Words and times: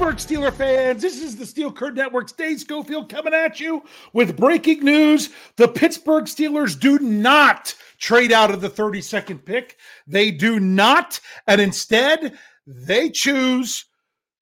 Pittsburgh 0.00 0.40
Steeler 0.40 0.54
fans, 0.54 1.02
this 1.02 1.20
is 1.20 1.36
the 1.36 1.44
Steel 1.44 1.70
Curtain 1.70 1.96
Network's 1.96 2.32
Dave 2.32 2.58
Schofield 2.58 3.10
coming 3.10 3.34
at 3.34 3.60
you 3.60 3.82
with 4.14 4.34
breaking 4.34 4.82
news. 4.82 5.28
The 5.56 5.68
Pittsburgh 5.68 6.24
Steelers 6.24 6.80
do 6.80 6.98
not 7.00 7.74
trade 7.98 8.32
out 8.32 8.50
of 8.50 8.62
the 8.62 8.70
32nd 8.70 9.44
pick. 9.44 9.76
They 10.06 10.30
do 10.30 10.58
not. 10.58 11.20
And 11.46 11.60
instead, 11.60 12.38
they 12.66 13.10
choose 13.10 13.84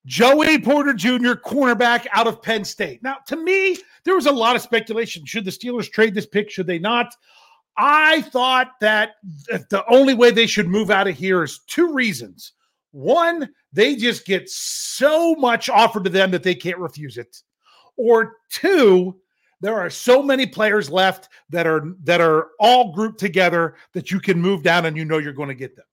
Joey 0.07 0.61
Porter 0.61 0.95
Jr., 0.95 1.33
cornerback 1.33 2.07
out 2.13 2.29
of 2.29 2.41
Penn 2.41 2.65
State. 2.65 3.03
Now, 3.03 3.17
to 3.27 3.35
me, 3.35 3.79
there 4.05 4.15
was 4.15 4.27
a 4.27 4.33
lot 4.33 4.55
of 4.55 4.63
speculation. 4.63 5.27
Should 5.27 5.45
the 5.45 5.51
Steelers 5.51 5.91
trade 5.91 6.15
this 6.15 6.27
pick? 6.27 6.53
Should 6.53 6.69
they 6.69 6.79
not? 6.79 7.13
I 7.77 8.23
thought 8.23 8.75
that 8.81 9.17
the 9.49 9.83
only 9.91 10.15
way 10.15 10.31
they 10.31 10.47
should 10.47 10.69
move 10.69 10.93
out 10.93 11.09
of 11.09 11.17
here 11.17 11.43
is 11.43 11.59
two 11.67 11.93
reasons. 11.93 12.53
One, 12.93 13.49
they 13.73 13.97
just 13.97 14.27
get 14.27 14.49
so 14.49 15.35
much 15.35 15.69
offered 15.69 16.05
to 16.05 16.11
them 16.11 16.31
that 16.31 16.43
they 16.43 16.55
can't 16.55 16.79
refuse 16.79 17.17
it. 17.19 17.37
Or 17.97 18.37
two, 18.51 19.21
there 19.61 19.79
are 19.79 19.91
so 19.91 20.23
many 20.23 20.47
players 20.47 20.91
left 20.91 21.29
that 21.51 21.67
are 21.67 21.95
that 22.05 22.21
are 22.21 22.49
all 22.61 22.93
grouped 22.93 23.19
together 23.19 23.75
that 23.93 24.11
you 24.11 24.21
can 24.21 24.41
move 24.41 24.63
down 24.63 24.87
and 24.87 24.97
you 24.97 25.05
know 25.05 25.19
you're 25.19 25.33
going 25.33 25.49
to 25.49 25.55
get 25.55 25.77
them. 25.77 25.85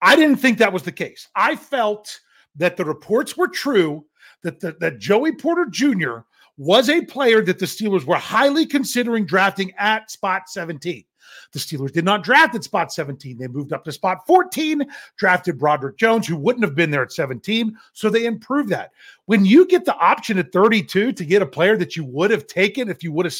I 0.00 0.16
didn't 0.16 0.36
think 0.36 0.58
that 0.58 0.72
was 0.72 0.82
the 0.82 0.92
case. 0.92 1.28
I 1.36 1.56
felt 1.56 2.20
that 2.56 2.76
the 2.76 2.84
reports 2.84 3.36
were 3.36 3.48
true 3.48 4.04
that 4.42 4.60
the, 4.60 4.76
that 4.80 4.98
Joey 4.98 5.32
Porter 5.32 5.66
Jr. 5.66 6.18
was 6.56 6.88
a 6.88 7.04
player 7.04 7.42
that 7.42 7.58
the 7.58 7.66
Steelers 7.66 8.04
were 8.04 8.16
highly 8.16 8.66
considering 8.66 9.26
drafting 9.26 9.72
at 9.78 10.10
spot 10.10 10.48
17. 10.48 11.04
The 11.52 11.58
Steelers 11.58 11.92
did 11.92 12.04
not 12.04 12.22
draft 12.22 12.54
at 12.54 12.64
spot 12.64 12.92
17. 12.92 13.38
They 13.38 13.48
moved 13.48 13.72
up 13.72 13.84
to 13.84 13.92
spot 13.92 14.26
14, 14.26 14.84
drafted 15.16 15.58
Broderick 15.58 15.96
Jones, 15.96 16.26
who 16.26 16.36
wouldn't 16.36 16.64
have 16.64 16.74
been 16.74 16.90
there 16.90 17.02
at 17.02 17.12
17. 17.12 17.76
So 17.92 18.10
they 18.10 18.26
improved 18.26 18.70
that. 18.70 18.92
When 19.26 19.44
you 19.44 19.66
get 19.66 19.84
the 19.84 19.96
option 19.96 20.38
at 20.38 20.52
32 20.52 21.12
to 21.12 21.24
get 21.24 21.42
a 21.42 21.46
player 21.46 21.76
that 21.76 21.96
you 21.96 22.04
would 22.04 22.30
have 22.30 22.46
taken 22.46 22.88
if 22.88 23.02
you 23.02 23.12
would 23.12 23.26
have 23.26 23.34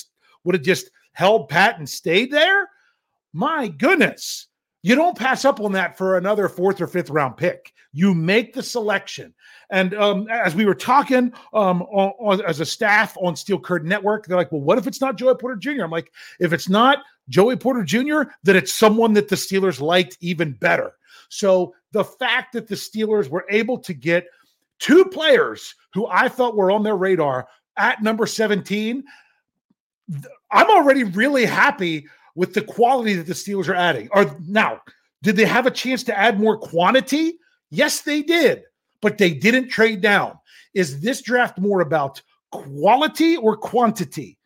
would 0.44 0.54
have 0.54 0.64
just 0.64 0.90
held 1.12 1.48
pat 1.48 1.78
and 1.78 1.88
stayed 1.88 2.30
there, 2.30 2.68
my 3.32 3.68
goodness. 3.68 4.48
You 4.82 4.94
don't 4.94 5.16
pass 5.16 5.46
up 5.46 5.60
on 5.60 5.72
that 5.72 5.96
for 5.96 6.18
another 6.18 6.46
fourth 6.46 6.78
or 6.78 6.86
fifth 6.86 7.08
round 7.08 7.38
pick. 7.38 7.72
You 7.92 8.14
make 8.14 8.52
the 8.52 8.62
selection. 8.62 9.32
And 9.70 9.94
um, 9.94 10.28
as 10.28 10.54
we 10.54 10.66
were 10.66 10.74
talking 10.74 11.32
um, 11.54 11.82
on, 11.82 12.12
on, 12.20 12.44
as 12.44 12.60
a 12.60 12.66
staff 12.66 13.16
on 13.22 13.34
Steel 13.34 13.58
Curtain 13.58 13.88
Network, 13.88 14.26
they're 14.26 14.36
like, 14.36 14.52
well, 14.52 14.60
what 14.60 14.76
if 14.76 14.86
it's 14.86 15.00
not 15.00 15.16
Joey 15.16 15.36
Porter 15.36 15.56
Jr.? 15.56 15.84
I'm 15.84 15.90
like, 15.90 16.12
if 16.38 16.52
it's 16.52 16.68
not 16.68 16.98
Joey 17.28 17.56
Porter 17.56 17.82
Jr., 17.82 18.22
that 18.42 18.56
it's 18.56 18.74
someone 18.74 19.14
that 19.14 19.28
the 19.28 19.36
Steelers 19.36 19.80
liked 19.80 20.18
even 20.20 20.52
better. 20.52 20.92
So 21.28 21.74
the 21.92 22.04
fact 22.04 22.52
that 22.52 22.68
the 22.68 22.74
Steelers 22.74 23.28
were 23.28 23.46
able 23.50 23.78
to 23.78 23.94
get 23.94 24.26
two 24.78 25.04
players 25.06 25.74
who 25.94 26.06
I 26.06 26.28
thought 26.28 26.56
were 26.56 26.70
on 26.70 26.82
their 26.82 26.96
radar 26.96 27.48
at 27.76 28.02
number 28.02 28.26
17, 28.26 29.02
I'm 30.50 30.70
already 30.70 31.04
really 31.04 31.46
happy 31.46 32.06
with 32.34 32.52
the 32.52 32.62
quality 32.62 33.14
that 33.14 33.26
the 33.26 33.32
Steelers 33.32 33.68
are 33.68 33.74
adding. 33.74 34.08
Are 34.12 34.36
now, 34.46 34.80
did 35.22 35.36
they 35.36 35.46
have 35.46 35.66
a 35.66 35.70
chance 35.70 36.02
to 36.04 36.18
add 36.18 36.38
more 36.38 36.58
quantity? 36.58 37.38
Yes, 37.70 38.02
they 38.02 38.22
did, 38.22 38.64
but 39.00 39.18
they 39.18 39.32
didn't 39.32 39.68
trade 39.68 40.00
down. 40.00 40.38
Is 40.74 41.00
this 41.00 41.22
draft 41.22 41.58
more 41.58 41.80
about 41.80 42.20
quality 42.50 43.36
or 43.36 43.56
quantity? 43.56 44.38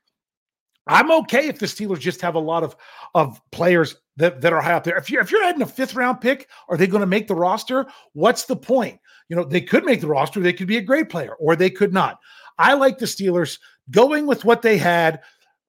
I'm 0.89 1.13
okay 1.13 1.49
if 1.49 1.59
the 1.59 1.67
Steelers 1.67 2.01
just 2.01 2.21
have 2.23 2.35
a 2.35 2.41
lot 2.41 2.63
of 2.65 2.77
of 3.15 3.41
players 3.53 3.97
that, 4.17 4.41
that 4.41 4.53
are 4.53 4.61
high 4.61 4.73
up 4.73 4.85
there. 4.85 4.97
If 4.97 5.11
you're 5.11 5.23
if 5.23 5.31
you're 5.31 5.45
adding 5.45 5.63
a 5.63 5.67
fifth 5.67 5.95
round 5.95 6.21
pick, 6.21 6.49
are 6.69 6.77
they 6.77 6.87
going 6.87 7.03
to 7.03 7.07
make 7.07 7.29
the 7.29 7.35
roster? 7.35 7.87
What's 8.15 8.45
the 8.45 8.57
point? 8.57 8.99
You 9.29 9.37
know, 9.37 9.45
they 9.45 9.61
could 9.61 9.85
make 9.85 10.01
the 10.01 10.09
roster, 10.09 10.41
they 10.41 10.53
could 10.53 10.67
be 10.67 10.79
a 10.79 10.83
great 10.83 11.11
player, 11.11 11.35
or 11.35 11.55
they 11.55 11.71
could 11.71 11.93
not. 11.93 12.19
I 12.59 12.75
like 12.75 12.99
the 12.99 13.07
Steelers 13.07 13.59
going 13.91 14.27
with 14.27 14.45
what 14.45 14.63
they 14.63 14.79
had, 14.79 15.21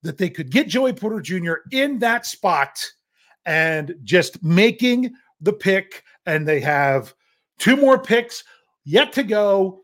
that 0.01 0.17
they 0.17 0.29
could 0.29 0.49
get 0.49 0.67
Joey 0.69 0.93
Porter 0.93 1.21
Jr. 1.21 1.55
in 1.71 1.99
that 1.99 2.25
spot 2.25 2.83
and 3.45 3.95
just 4.03 4.43
making 4.43 5.13
the 5.41 5.53
pick. 5.53 6.03
And 6.25 6.47
they 6.47 6.59
have 6.61 7.13
two 7.57 7.75
more 7.75 8.01
picks 8.01 8.43
yet 8.85 9.11
to 9.13 9.23
go 9.23 9.81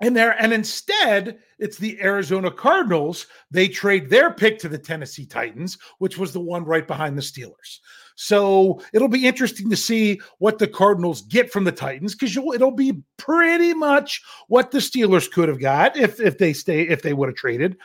in 0.00 0.14
there. 0.14 0.40
And 0.40 0.52
instead, 0.52 1.38
it's 1.58 1.76
the 1.76 2.00
Arizona 2.00 2.50
Cardinals. 2.50 3.26
They 3.50 3.68
trade 3.68 4.08
their 4.08 4.32
pick 4.32 4.58
to 4.60 4.68
the 4.68 4.78
Tennessee 4.78 5.26
Titans, 5.26 5.78
which 5.98 6.18
was 6.18 6.32
the 6.32 6.40
one 6.40 6.64
right 6.64 6.86
behind 6.86 7.16
the 7.16 7.22
Steelers. 7.22 7.78
So 8.16 8.82
it'll 8.92 9.08
be 9.08 9.26
interesting 9.26 9.70
to 9.70 9.76
see 9.76 10.20
what 10.38 10.58
the 10.58 10.68
Cardinals 10.68 11.22
get 11.22 11.50
from 11.50 11.64
the 11.64 11.72
Titans 11.72 12.14
because 12.14 12.36
it'll 12.36 12.70
be 12.70 13.02
pretty 13.16 13.72
much 13.72 14.22
what 14.48 14.70
the 14.70 14.78
Steelers 14.78 15.30
could 15.30 15.48
have 15.48 15.60
got 15.60 15.96
if 15.96 16.20
if 16.20 16.36
they 16.36 16.52
stay 16.52 16.82
if 16.82 17.02
they 17.02 17.14
would 17.14 17.30
have 17.30 17.36
traded. 17.36 17.76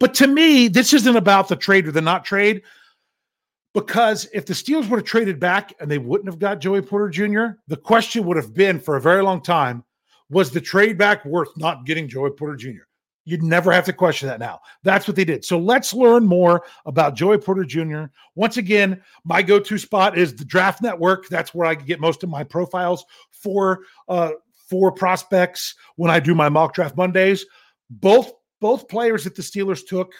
But 0.00 0.14
to 0.14 0.26
me, 0.26 0.68
this 0.68 0.92
isn't 0.92 1.16
about 1.16 1.48
the 1.48 1.56
trade 1.56 1.86
or 1.86 1.92
the 1.92 2.00
not 2.00 2.24
trade. 2.24 2.62
Because 3.72 4.28
if 4.32 4.46
the 4.46 4.54
Steelers 4.54 4.88
would 4.88 4.98
have 4.98 5.04
traded 5.04 5.40
back 5.40 5.74
and 5.80 5.90
they 5.90 5.98
wouldn't 5.98 6.28
have 6.28 6.38
got 6.38 6.60
Joey 6.60 6.80
Porter 6.82 7.08
Jr., 7.08 7.58
the 7.66 7.76
question 7.76 8.24
would 8.24 8.36
have 8.36 8.54
been 8.54 8.78
for 8.78 8.96
a 8.96 9.00
very 9.00 9.22
long 9.22 9.42
time 9.42 9.84
was 10.30 10.50
the 10.50 10.60
trade 10.60 10.98
back 10.98 11.24
worth 11.24 11.56
not 11.56 11.86
getting 11.86 12.08
Joey 12.08 12.30
Porter 12.30 12.56
Jr.? 12.56 12.84
You'd 13.26 13.42
never 13.42 13.72
have 13.72 13.86
to 13.86 13.92
question 13.92 14.28
that 14.28 14.38
now. 14.38 14.60
That's 14.82 15.08
what 15.08 15.16
they 15.16 15.24
did. 15.24 15.44
So 15.44 15.58
let's 15.58 15.94
learn 15.94 16.26
more 16.26 16.64
about 16.84 17.16
Joey 17.16 17.38
Porter 17.38 17.64
Jr. 17.64 18.04
Once 18.34 18.58
again, 18.58 19.02
my 19.24 19.40
go 19.40 19.58
to 19.58 19.78
spot 19.78 20.18
is 20.18 20.36
the 20.36 20.44
Draft 20.44 20.82
Network. 20.82 21.28
That's 21.28 21.54
where 21.54 21.66
I 21.66 21.74
get 21.74 22.00
most 22.00 22.22
of 22.22 22.28
my 22.28 22.44
profiles 22.44 23.04
for 23.30 23.80
uh, 24.08 24.32
for 24.68 24.92
prospects 24.92 25.74
when 25.96 26.10
I 26.10 26.20
do 26.20 26.34
my 26.34 26.48
mock 26.48 26.74
draft 26.74 26.96
Mondays. 26.96 27.46
Both 27.88 28.32
both 28.60 28.88
players 28.88 29.24
that 29.24 29.34
the 29.34 29.42
Steelers 29.42 29.86
took 29.86 30.12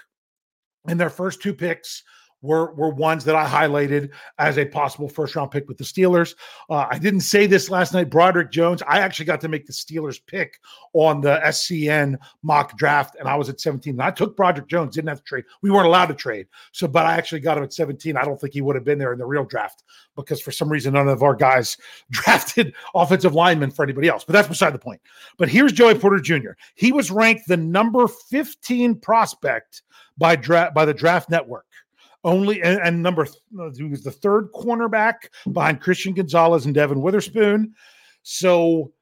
in 0.88 0.96
their 0.96 1.10
first 1.10 1.42
two 1.42 1.54
picks 1.54 2.02
were 2.44 2.74
were 2.74 2.90
ones 2.90 3.24
that 3.24 3.34
I 3.34 3.46
highlighted 3.46 4.10
as 4.38 4.58
a 4.58 4.66
possible 4.66 5.08
first 5.08 5.34
round 5.34 5.50
pick 5.50 5.66
with 5.66 5.78
the 5.78 5.84
Steelers. 5.84 6.34
Uh, 6.68 6.86
I 6.90 6.98
didn't 6.98 7.20
say 7.20 7.46
this 7.46 7.70
last 7.70 7.94
night. 7.94 8.10
Broderick 8.10 8.52
Jones, 8.52 8.82
I 8.86 8.98
actually 8.98 9.24
got 9.24 9.40
to 9.40 9.48
make 9.48 9.66
the 9.66 9.72
Steelers 9.72 10.20
pick 10.24 10.60
on 10.92 11.22
the 11.22 11.40
SCN 11.44 12.16
mock 12.42 12.76
draft, 12.76 13.16
and 13.18 13.26
I 13.26 13.34
was 13.34 13.48
at 13.48 13.60
17. 13.60 13.94
And 13.94 14.02
I 14.02 14.10
took 14.10 14.36
Broderick 14.36 14.68
Jones, 14.68 14.94
didn't 14.94 15.08
have 15.08 15.18
to 15.18 15.24
trade. 15.24 15.44
We 15.62 15.70
weren't 15.70 15.86
allowed 15.86 16.06
to 16.06 16.14
trade. 16.14 16.46
So, 16.72 16.86
but 16.86 17.06
I 17.06 17.14
actually 17.14 17.40
got 17.40 17.56
him 17.56 17.64
at 17.64 17.72
17. 17.72 18.16
I 18.16 18.24
don't 18.24 18.38
think 18.38 18.52
he 18.52 18.60
would 18.60 18.76
have 18.76 18.84
been 18.84 18.98
there 18.98 19.12
in 19.14 19.18
the 19.18 19.26
real 19.26 19.44
draft 19.44 19.82
because 20.14 20.40
for 20.40 20.52
some 20.52 20.68
reason 20.68 20.92
none 20.92 21.08
of 21.08 21.22
our 21.22 21.34
guys 21.34 21.76
drafted 22.10 22.74
offensive 22.94 23.34
linemen 23.34 23.70
for 23.70 23.82
anybody 23.82 24.08
else. 24.08 24.24
But 24.24 24.34
that's 24.34 24.48
beside 24.48 24.74
the 24.74 24.78
point. 24.78 25.00
But 25.38 25.48
here's 25.48 25.72
Joey 25.72 25.94
Porter 25.94 26.20
Jr. 26.20 26.52
He 26.74 26.92
was 26.92 27.10
ranked 27.10 27.48
the 27.48 27.56
number 27.56 28.06
15 28.06 28.96
prospect 28.96 29.82
by 30.16 30.36
draft 30.36 30.74
by 30.74 30.84
the 30.84 30.94
draft 30.94 31.30
network 31.30 31.66
only 32.24 32.62
and, 32.62 32.80
and 32.80 33.02
number 33.02 33.26
th- 33.26 33.76
he 33.76 33.84
was 33.84 34.02
the 34.02 34.10
third 34.10 34.50
cornerback 34.52 35.28
behind 35.52 35.80
Christian 35.80 36.14
Gonzalez 36.14 36.66
and 36.66 36.74
Devon 36.74 37.00
Witherspoon. 37.00 37.74
So 38.22 38.92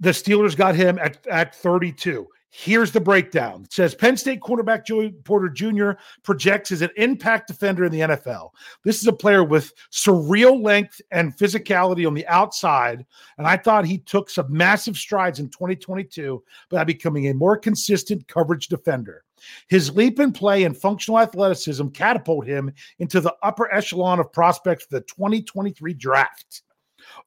the 0.00 0.10
Steelers 0.10 0.56
got 0.56 0.74
him 0.74 0.98
at, 0.98 1.26
at 1.26 1.54
32. 1.54 2.26
Here's 2.58 2.90
the 2.90 3.00
breakdown. 3.00 3.64
It 3.64 3.72
says 3.72 3.94
Penn 3.94 4.16
State 4.16 4.40
quarterback 4.40 4.86
Joey 4.86 5.10
Porter 5.10 5.50
Jr. 5.50 5.90
projects 6.22 6.72
as 6.72 6.80
an 6.80 6.88
impact 6.96 7.48
defender 7.48 7.84
in 7.84 7.92
the 7.92 8.00
NFL. 8.00 8.50
This 8.82 9.00
is 9.00 9.06
a 9.06 9.12
player 9.12 9.44
with 9.44 9.74
surreal 9.92 10.62
length 10.62 11.02
and 11.10 11.36
physicality 11.36 12.06
on 12.06 12.14
the 12.14 12.26
outside. 12.28 13.04
And 13.36 13.46
I 13.46 13.58
thought 13.58 13.84
he 13.84 13.98
took 13.98 14.30
some 14.30 14.46
massive 14.48 14.96
strides 14.96 15.38
in 15.38 15.50
2022 15.50 16.42
by 16.70 16.84
becoming 16.84 17.28
a 17.28 17.34
more 17.34 17.58
consistent 17.58 18.26
coverage 18.26 18.68
defender. 18.68 19.25
His 19.68 19.94
leap 19.94 20.20
in 20.20 20.32
play 20.32 20.64
and 20.64 20.76
functional 20.76 21.20
athleticism 21.20 21.88
catapult 21.88 22.46
him 22.46 22.72
into 22.98 23.20
the 23.20 23.34
upper 23.42 23.72
echelon 23.72 24.20
of 24.20 24.32
prospects 24.32 24.84
for 24.84 24.98
the 24.98 25.04
2023 25.04 25.94
draft. 25.94 26.62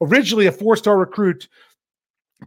Originally 0.02 0.48
a 0.48 0.52
four 0.52 0.76
star 0.76 0.98
recruit, 0.98 1.48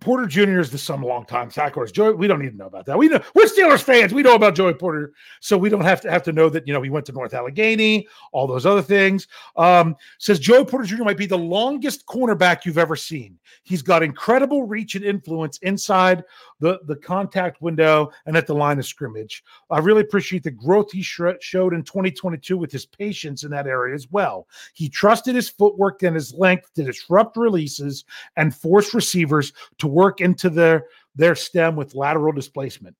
Porter 0.00 0.26
Jr. 0.26 0.58
is 0.58 0.70
the 0.70 0.78
some 0.78 1.02
long 1.02 1.26
time 1.26 1.50
tackler. 1.50 1.86
Joey, 1.86 2.14
we 2.14 2.26
don't 2.26 2.40
need 2.40 2.50
to 2.50 2.56
know 2.56 2.66
about 2.66 2.86
that. 2.86 2.96
We 2.96 3.08
know 3.08 3.20
we're 3.34 3.44
Steelers 3.44 3.82
fans. 3.82 4.14
We 4.14 4.22
know 4.22 4.34
about 4.34 4.54
Joey 4.54 4.72
Porter, 4.72 5.12
so 5.40 5.58
we 5.58 5.68
don't 5.68 5.82
have 5.82 6.00
to 6.00 6.10
have 6.10 6.22
to 6.24 6.32
know 6.32 6.48
that 6.48 6.66
you 6.66 6.72
know 6.72 6.80
he 6.80 6.88
went 6.88 7.04
to 7.06 7.12
North 7.12 7.34
Allegheny, 7.34 8.08
all 8.32 8.46
those 8.46 8.64
other 8.64 8.80
things. 8.80 9.28
Um, 9.56 9.94
says 10.18 10.38
Joey 10.38 10.64
Porter 10.64 10.86
Jr. 10.86 11.04
might 11.04 11.18
be 11.18 11.26
the 11.26 11.36
longest 11.36 12.06
cornerback 12.06 12.64
you've 12.64 12.78
ever 12.78 12.96
seen. 12.96 13.38
He's 13.64 13.82
got 13.82 14.02
incredible 14.02 14.66
reach 14.66 14.94
and 14.94 15.04
influence 15.04 15.58
inside 15.58 16.24
the 16.58 16.80
the 16.86 16.96
contact 16.96 17.60
window 17.60 18.10
and 18.24 18.36
at 18.36 18.46
the 18.46 18.54
line 18.54 18.78
of 18.78 18.86
scrimmage. 18.86 19.44
I 19.70 19.78
really 19.80 20.00
appreciate 20.00 20.42
the 20.42 20.50
growth 20.50 20.90
he 20.90 21.02
sh- 21.02 21.20
showed 21.40 21.74
in 21.74 21.82
2022 21.82 22.56
with 22.56 22.72
his 22.72 22.86
patience 22.86 23.44
in 23.44 23.50
that 23.50 23.66
area 23.66 23.94
as 23.94 24.10
well. 24.10 24.48
He 24.72 24.88
trusted 24.88 25.34
his 25.34 25.50
footwork 25.50 26.02
and 26.02 26.14
his 26.14 26.32
length 26.32 26.72
to 26.74 26.82
disrupt 26.82 27.36
releases 27.36 28.04
and 28.36 28.54
force 28.54 28.94
receivers 28.94 29.52
to 29.82 29.88
work 29.88 30.20
into 30.20 30.48
their 30.48 30.86
their 31.16 31.34
stem 31.34 31.74
with 31.74 31.96
lateral 31.96 32.32
displacement. 32.32 32.94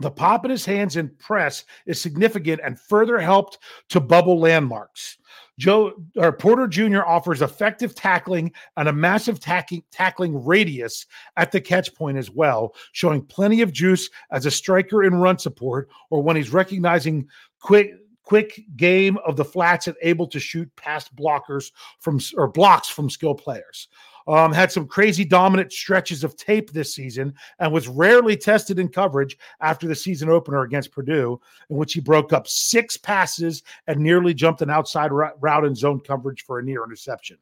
The 0.00 0.10
pop 0.10 0.46
in 0.46 0.50
his 0.50 0.64
hands 0.64 0.96
and 0.96 1.16
press 1.18 1.64
is 1.84 2.00
significant 2.00 2.62
and 2.64 2.80
further 2.80 3.18
helped 3.18 3.58
to 3.90 4.00
bubble 4.00 4.40
landmarks. 4.40 5.18
Joe 5.58 5.92
or 6.16 6.32
Porter 6.32 6.66
Jr. 6.66 7.02
offers 7.02 7.42
effective 7.42 7.94
tackling 7.94 8.52
and 8.78 8.88
a 8.88 8.92
massive 8.92 9.38
tackling, 9.38 9.82
tackling 9.92 10.42
radius 10.46 11.04
at 11.36 11.52
the 11.52 11.60
catch 11.60 11.94
point 11.94 12.16
as 12.16 12.30
well, 12.30 12.74
showing 12.92 13.20
plenty 13.20 13.60
of 13.60 13.70
juice 13.70 14.08
as 14.30 14.46
a 14.46 14.50
striker 14.50 15.04
in 15.04 15.14
run 15.14 15.38
support 15.38 15.90
or 16.08 16.22
when 16.22 16.36
he's 16.36 16.54
recognizing 16.54 17.28
quick 17.60 17.92
quick 18.22 18.60
game 18.76 19.18
of 19.26 19.36
the 19.36 19.44
flats 19.44 19.88
and 19.88 19.96
able 20.02 20.26
to 20.26 20.40
shoot 20.40 20.70
past 20.76 21.14
blockers 21.16 21.70
from 22.00 22.18
or 22.36 22.48
blocks 22.48 22.88
from 22.88 23.10
skill 23.10 23.34
players. 23.34 23.88
Um, 24.28 24.52
had 24.52 24.70
some 24.70 24.86
crazy 24.86 25.24
dominant 25.24 25.72
stretches 25.72 26.22
of 26.22 26.36
tape 26.36 26.70
this 26.70 26.94
season 26.94 27.32
and 27.58 27.72
was 27.72 27.88
rarely 27.88 28.36
tested 28.36 28.78
in 28.78 28.88
coverage 28.88 29.38
after 29.60 29.88
the 29.88 29.94
season 29.94 30.28
opener 30.28 30.62
against 30.62 30.92
Purdue, 30.92 31.40
in 31.70 31.76
which 31.76 31.94
he 31.94 32.00
broke 32.00 32.34
up 32.34 32.46
six 32.46 32.98
passes 32.98 33.62
and 33.86 33.98
nearly 33.98 34.34
jumped 34.34 34.60
an 34.60 34.68
outside 34.68 35.12
route 35.12 35.64
in 35.64 35.74
zone 35.74 36.00
coverage 36.00 36.44
for 36.44 36.58
a 36.58 36.62
near 36.62 36.84
interception. 36.84 37.38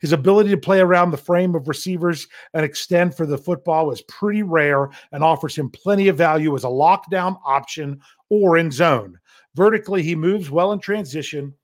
His 0.00 0.12
ability 0.12 0.50
to 0.50 0.56
play 0.56 0.80
around 0.80 1.10
the 1.10 1.16
frame 1.16 1.54
of 1.54 1.68
receivers 1.68 2.26
and 2.52 2.64
extend 2.64 3.16
for 3.16 3.26
the 3.26 3.38
football 3.38 3.90
is 3.90 4.02
pretty 4.02 4.42
rare 4.42 4.90
and 5.12 5.22
offers 5.22 5.56
him 5.56 5.70
plenty 5.70 6.08
of 6.08 6.16
value 6.16 6.54
as 6.54 6.64
a 6.64 6.68
lockdown 6.68 7.38
option 7.44 8.00
or 8.28 8.56
in 8.56 8.70
zone. 8.70 9.18
Vertically, 9.54 10.02
he 10.02 10.16
moves 10.16 10.50
well 10.50 10.72
in 10.72 10.80
transition 10.80 11.54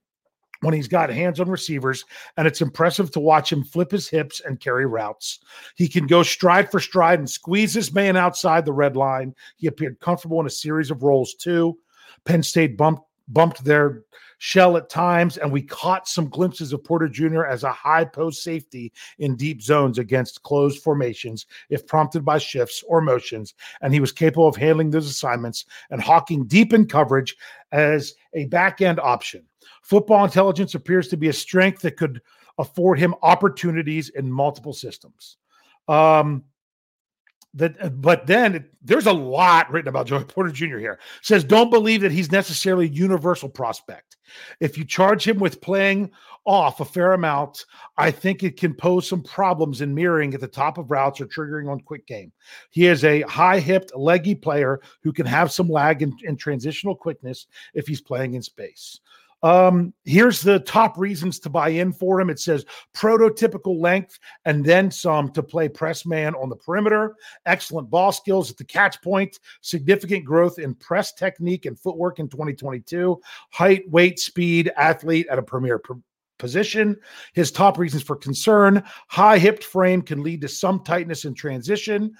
when 0.60 0.74
he's 0.74 0.88
got 0.88 1.10
hands 1.10 1.40
on 1.40 1.48
receivers, 1.48 2.04
and 2.36 2.46
it's 2.46 2.60
impressive 2.60 3.10
to 3.12 3.20
watch 3.20 3.52
him 3.52 3.64
flip 3.64 3.90
his 3.90 4.08
hips 4.08 4.40
and 4.44 4.60
carry 4.60 4.86
routes. 4.86 5.40
He 5.74 5.88
can 5.88 6.06
go 6.06 6.22
stride 6.22 6.70
for 6.70 6.80
stride 6.80 7.18
and 7.18 7.28
squeeze 7.28 7.74
his 7.74 7.92
man 7.92 8.16
outside 8.16 8.64
the 8.64 8.72
red 8.72 8.96
line. 8.96 9.34
He 9.56 9.66
appeared 9.66 10.00
comfortable 10.00 10.40
in 10.40 10.46
a 10.46 10.50
series 10.50 10.90
of 10.90 11.02
roles 11.02 11.34
too. 11.34 11.78
Penn 12.24 12.42
State 12.42 12.76
bumped 12.76 13.02
bumped 13.32 13.64
their 13.64 14.02
shell 14.38 14.76
at 14.78 14.88
times, 14.88 15.36
and 15.36 15.52
we 15.52 15.60
caught 15.60 16.08
some 16.08 16.28
glimpses 16.28 16.72
of 16.72 16.82
Porter 16.82 17.08
Jr. 17.08 17.44
as 17.44 17.62
a 17.62 17.70
high 17.70 18.06
post 18.06 18.42
safety 18.42 18.92
in 19.18 19.36
deep 19.36 19.62
zones 19.62 19.98
against 19.98 20.42
closed 20.42 20.82
formations 20.82 21.46
if 21.68 21.86
prompted 21.86 22.24
by 22.24 22.38
shifts 22.38 22.82
or 22.88 23.02
motions. 23.02 23.54
And 23.82 23.92
he 23.92 24.00
was 24.00 24.12
capable 24.12 24.48
of 24.48 24.56
handling 24.56 24.90
those 24.90 25.08
assignments 25.08 25.66
and 25.90 26.00
hawking 26.00 26.46
deep 26.46 26.72
in 26.72 26.86
coverage 26.86 27.36
as 27.70 28.14
a 28.32 28.46
back 28.46 28.80
end 28.80 28.98
option. 28.98 29.44
Football 29.82 30.24
intelligence 30.24 30.74
appears 30.74 31.08
to 31.08 31.18
be 31.18 31.28
a 31.28 31.32
strength 31.34 31.82
that 31.82 31.98
could 31.98 32.22
afford 32.58 32.98
him 32.98 33.14
opportunities 33.22 34.08
in 34.10 34.30
multiple 34.30 34.72
systems. 34.72 35.36
Um, 35.86 36.44
that, 37.54 37.82
uh, 37.82 37.88
but 37.88 38.26
then 38.26 38.54
it, 38.54 38.72
there's 38.82 39.06
a 39.06 39.12
lot 39.12 39.70
written 39.70 39.88
about 39.88 40.06
Joey 40.06 40.24
Porter 40.24 40.50
Jr. 40.50 40.78
here. 40.78 40.98
says 41.22 41.44
don't 41.44 41.70
believe 41.70 42.00
that 42.02 42.12
he's 42.12 42.30
necessarily 42.30 42.86
a 42.86 42.90
universal 42.90 43.48
prospect. 43.48 44.16
If 44.60 44.78
you 44.78 44.84
charge 44.84 45.26
him 45.26 45.38
with 45.38 45.60
playing 45.60 46.10
off 46.46 46.80
a 46.80 46.84
fair 46.84 47.12
amount, 47.12 47.64
I 47.98 48.10
think 48.10 48.42
it 48.42 48.56
can 48.56 48.74
pose 48.74 49.08
some 49.08 49.22
problems 49.22 49.80
in 49.80 49.94
mirroring 49.94 50.32
at 50.34 50.40
the 50.40 50.48
top 50.48 50.78
of 50.78 50.90
routes 50.90 51.20
or 51.20 51.26
triggering 51.26 51.70
on 51.70 51.80
quick 51.80 52.06
game. 52.06 52.32
He 52.70 52.86
is 52.86 53.04
a 53.04 53.22
high 53.22 53.58
hipped, 53.58 53.94
leggy 53.96 54.34
player 54.34 54.80
who 55.02 55.12
can 55.12 55.26
have 55.26 55.52
some 55.52 55.68
lag 55.68 56.02
in 56.02 56.36
transitional 56.36 56.94
quickness 56.94 57.46
if 57.74 57.86
he's 57.86 58.00
playing 58.00 58.34
in 58.34 58.42
space. 58.42 59.00
Um, 59.42 59.94
here's 60.04 60.42
the 60.42 60.60
top 60.60 60.98
reasons 60.98 61.38
to 61.40 61.50
buy 61.50 61.70
in 61.70 61.92
for 61.92 62.20
him. 62.20 62.30
It 62.30 62.38
says 62.38 62.64
prototypical 62.94 63.80
length 63.80 64.18
and 64.44 64.64
then 64.64 64.90
some 64.90 65.30
to 65.32 65.42
play 65.42 65.68
press 65.68 66.04
man 66.04 66.34
on 66.34 66.48
the 66.48 66.56
perimeter, 66.56 67.16
excellent 67.46 67.88
ball 67.88 68.12
skills 68.12 68.50
at 68.50 68.56
the 68.56 68.64
catch 68.64 69.00
point, 69.02 69.38
significant 69.60 70.24
growth 70.24 70.58
in 70.58 70.74
press 70.74 71.12
technique 71.12 71.66
and 71.66 71.78
footwork 71.78 72.18
in 72.18 72.28
2022, 72.28 73.20
height, 73.50 73.88
weight, 73.88 74.18
speed, 74.18 74.70
athlete 74.76 75.26
at 75.30 75.38
a 75.38 75.42
premier 75.42 75.78
position. 76.40 76.96
His 77.34 77.52
top 77.52 77.78
reasons 77.78 78.02
for 78.02 78.16
concern 78.16 78.82
high 79.06 79.38
hipped 79.38 79.62
frame 79.62 80.02
can 80.02 80.24
lead 80.24 80.40
to 80.40 80.48
some 80.48 80.82
tightness 80.82 81.24
in 81.24 81.34
transition. 81.34 82.12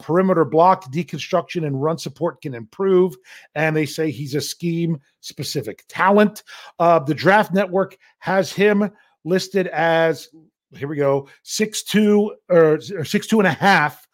Perimeter 0.00 0.44
block 0.44 0.90
deconstruction 0.92 1.64
and 1.64 1.80
run 1.80 1.98
support 1.98 2.42
can 2.42 2.54
improve. 2.54 3.14
And 3.54 3.76
they 3.76 3.86
say 3.86 4.10
he's 4.10 4.34
a 4.34 4.40
scheme 4.40 4.98
specific 5.20 5.84
talent. 5.88 6.42
Uh, 6.80 6.98
the 6.98 7.14
draft 7.14 7.52
network 7.54 7.96
has 8.18 8.52
him 8.52 8.90
listed 9.24 9.68
as 9.68 10.28
here 10.74 10.88
we 10.88 10.96
go 10.96 11.28
six 11.42 11.82
two 11.84 12.34
or, 12.48 12.80
or 12.96 13.04
six 13.04 13.26
two 13.26 13.38
and 13.38 13.46
a 13.46 13.52
half 13.52 14.06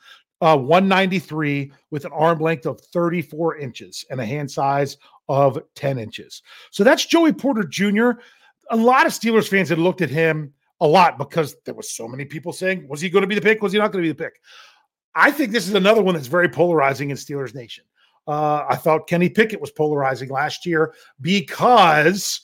uh, 0.43 0.57
193 0.57 1.73
with 1.91 2.05
an 2.05 2.13
arm 2.13 2.41
length 2.41 2.67
of 2.67 2.81
34 2.81 3.59
inches 3.59 4.05
and 4.11 4.21
a 4.21 4.27
hand 4.27 4.51
size 4.51 4.97
of 5.29 5.59
10 5.77 5.99
inches. 5.99 6.43
So 6.73 6.83
that's 6.83 7.07
Joey 7.07 7.33
Porter 7.33 7.63
Jr 7.63 8.13
a 8.71 8.77
lot 8.77 9.07
of 9.07 9.13
Steelers 9.13 9.49
fans 9.49 9.69
had 9.69 9.79
looked 9.79 10.01
at 10.01 10.11
him 10.11 10.53
a 10.81 10.87
lot 10.87 11.19
because 11.19 11.57
there 11.65 11.75
was 11.75 11.95
so 11.95 12.09
many 12.09 12.25
people 12.25 12.53
saying, 12.53 12.89
was 12.89 13.01
he 13.01 13.09
going 13.09 13.23
to 13.23 13.29
be 13.29 13.35
the 13.35 13.41
pick? 13.41 13.63
Was 13.63 13.73
he 13.73 13.79
not 13.79 13.93
going 13.93 14.03
to 14.03 14.09
be 14.09 14.13
the 14.13 14.25
pick? 14.25 14.41
I 15.15 15.31
think 15.31 15.53
this 15.53 15.69
is 15.69 15.75
another 15.75 16.03
one 16.03 16.15
that's 16.15 16.27
very 16.27 16.49
polarizing 16.49 17.11
in 17.11 17.17
Steelers 17.17 17.55
Nation. 17.55 17.85
Uh, 18.27 18.65
I 18.69 18.77
thought 18.77 19.09
Kenny 19.09 19.29
Pickett 19.29 19.61
was 19.61 19.71
polarizing 19.71 20.29
last 20.29 20.65
year 20.65 20.95
because 21.21 22.41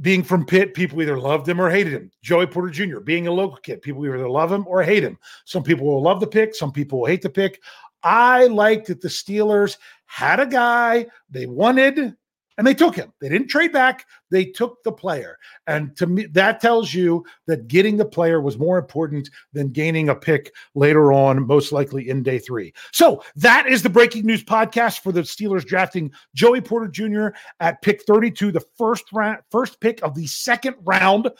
being 0.00 0.22
from 0.22 0.44
Pitt, 0.44 0.74
people 0.74 1.00
either 1.00 1.18
loved 1.18 1.48
him 1.48 1.60
or 1.60 1.70
hated 1.70 1.92
him. 1.92 2.10
Joey 2.22 2.46
Porter 2.46 2.70
Jr., 2.70 3.00
being 3.00 3.28
a 3.28 3.32
local 3.32 3.58
kid, 3.58 3.82
people 3.82 4.04
either 4.04 4.28
love 4.28 4.50
him 4.50 4.66
or 4.66 4.82
hate 4.82 5.04
him. 5.04 5.18
Some 5.44 5.62
people 5.62 5.86
will 5.86 6.02
love 6.02 6.20
the 6.20 6.26
pick, 6.26 6.54
some 6.54 6.72
people 6.72 7.00
will 7.00 7.06
hate 7.06 7.22
the 7.22 7.30
pick. 7.30 7.60
I 8.02 8.46
like 8.46 8.84
that 8.86 9.00
the 9.00 9.08
Steelers 9.08 9.76
had 10.06 10.40
a 10.40 10.46
guy 10.46 11.06
they 11.30 11.46
wanted 11.46 12.14
and 12.58 12.66
they 12.66 12.74
took 12.74 12.94
him. 12.94 13.12
They 13.20 13.28
didn't 13.28 13.48
trade 13.48 13.72
back. 13.72 14.06
They 14.30 14.44
took 14.44 14.82
the 14.82 14.92
player. 14.92 15.38
And 15.66 15.96
to 15.96 16.06
me, 16.06 16.26
that 16.26 16.60
tells 16.60 16.92
you 16.92 17.24
that 17.46 17.68
getting 17.68 17.96
the 17.96 18.04
player 18.04 18.40
was 18.40 18.58
more 18.58 18.78
important 18.78 19.30
than 19.52 19.70
gaining 19.70 20.08
a 20.08 20.14
pick 20.14 20.52
later 20.74 21.12
on, 21.12 21.46
most 21.46 21.72
likely 21.72 22.08
in 22.08 22.22
day 22.22 22.38
three. 22.38 22.72
So 22.92 23.22
that 23.36 23.66
is 23.66 23.82
the 23.82 23.90
breaking 23.90 24.26
news 24.26 24.44
podcast 24.44 25.00
for 25.00 25.12
the 25.12 25.22
Steelers 25.22 25.64
drafting 25.64 26.10
Joey 26.34 26.60
Porter 26.60 26.88
Jr. 26.88 27.28
at 27.60 27.82
pick 27.82 28.02
32, 28.02 28.52
the 28.52 28.64
first 28.76 29.04
round, 29.12 29.38
first 29.50 29.80
pick 29.80 30.02
of 30.02 30.14
the 30.14 30.26
second 30.26 30.76
round. 30.84 31.30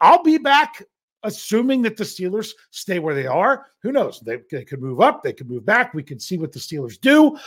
I'll 0.00 0.22
be 0.22 0.38
back 0.38 0.82
assuming 1.22 1.82
that 1.82 1.96
the 1.96 2.04
Steelers 2.04 2.52
stay 2.70 2.98
where 2.98 3.14
they 3.14 3.26
are. 3.26 3.66
Who 3.82 3.92
knows? 3.92 4.20
They, 4.20 4.38
they 4.50 4.64
could 4.64 4.82
move 4.82 5.00
up, 5.00 5.22
they 5.22 5.32
could 5.32 5.48
move 5.48 5.64
back. 5.64 5.94
We 5.94 6.02
could 6.02 6.20
see 6.20 6.38
what 6.38 6.52
the 6.52 6.58
Steelers 6.58 7.00
do. 7.00 7.38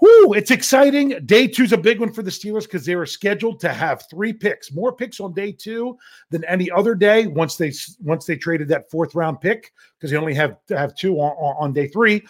Whoo, 0.00 0.32
it's 0.32 0.50
exciting. 0.50 1.26
Day 1.26 1.46
two 1.46 1.64
is 1.64 1.74
a 1.74 1.78
big 1.78 2.00
one 2.00 2.12
for 2.12 2.22
the 2.22 2.30
Steelers 2.30 2.62
because 2.62 2.86
they 2.86 2.96
were 2.96 3.04
scheduled 3.04 3.60
to 3.60 3.68
have 3.68 4.04
three 4.08 4.32
picks, 4.32 4.72
more 4.72 4.94
picks 4.94 5.20
on 5.20 5.34
day 5.34 5.52
two 5.52 5.98
than 6.30 6.42
any 6.44 6.70
other 6.70 6.94
day. 6.94 7.26
Once 7.26 7.56
they 7.56 7.70
once 8.00 8.24
they 8.24 8.36
traded 8.36 8.68
that 8.68 8.90
fourth 8.90 9.14
round 9.14 9.42
pick 9.42 9.72
because 9.98 10.10
they 10.10 10.16
only 10.16 10.32
have 10.34 10.56
have 10.70 10.94
two 10.94 11.16
on, 11.16 11.32
on 11.58 11.72
day 11.74 11.86
three, 11.86 12.24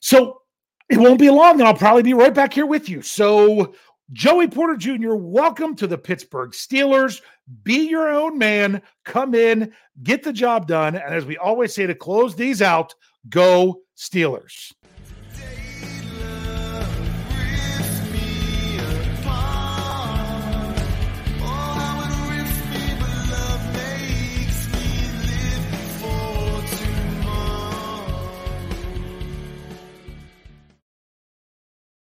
so 0.00 0.42
it 0.90 0.98
won't 0.98 1.18
be 1.18 1.30
long, 1.30 1.58
and 1.60 1.66
I'll 1.66 1.74
probably 1.74 2.02
be 2.02 2.12
right 2.12 2.34
back 2.34 2.52
here 2.52 2.66
with 2.66 2.90
you. 2.90 3.00
So, 3.00 3.74
Joey 4.12 4.46
Porter 4.46 4.76
Jr., 4.76 5.14
welcome 5.14 5.74
to 5.76 5.86
the 5.86 5.96
Pittsburgh 5.96 6.50
Steelers. 6.50 7.22
Be 7.62 7.88
your 7.88 8.10
own 8.10 8.36
man. 8.36 8.82
Come 9.04 9.34
in, 9.34 9.72
get 10.02 10.22
the 10.22 10.32
job 10.32 10.66
done, 10.66 10.94
and 10.94 11.14
as 11.14 11.24
we 11.24 11.38
always 11.38 11.74
say 11.74 11.86
to 11.86 11.94
close 11.94 12.36
these 12.36 12.60
out, 12.60 12.94
go 13.30 13.80
Steelers. 13.96 14.74